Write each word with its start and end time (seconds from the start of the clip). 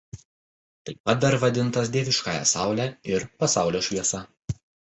Taip 0.89 0.97
pat 1.09 1.19
dar 1.25 1.37
vadintas 1.43 1.91
"Dieviškąja 1.97 2.49
Saule" 2.55 2.89
ir 3.15 3.29
"Pasaulio 3.45 3.87
Šviesa". 3.91 4.27